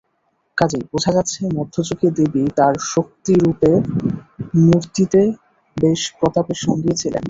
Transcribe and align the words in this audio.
কাজেই 0.57 0.83
বোঝা 0.91 1.11
যাচ্ছে, 1.11 1.39
মধ্যযুগে 1.57 2.09
দেবী 2.17 2.43
তাঁর 2.57 2.73
শক্তিরূপেণ 2.93 3.79
মূর্তিতে 4.61 5.21
বেশ 5.77 6.01
প্রতাপের 6.19 6.57
সঙ্গেই 6.65 6.97
ছিলেন। 7.01 7.19